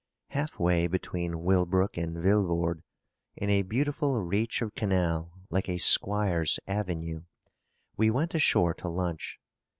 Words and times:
Half 0.29 0.57
way 0.57 0.87
between 0.87 1.43
Willebroek 1.43 1.95
and 1.95 2.17
Villevorde, 2.17 2.81
in 3.35 3.51
a 3.51 3.61
beautiful 3.61 4.19
reach 4.19 4.63
of 4.63 4.73
canal 4.73 5.31
like 5.51 5.69
a 5.69 5.77
squire's 5.77 6.59
avenue, 6.65 7.25
we 7.97 8.09
went 8.09 8.33
ashore 8.33 8.73
to 8.73 8.89
lunch. 8.89 9.37